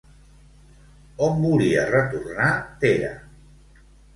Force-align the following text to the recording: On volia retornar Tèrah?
On 1.27 1.37
volia 1.43 1.83
retornar 1.91 2.51
Tèrah? 2.85 3.85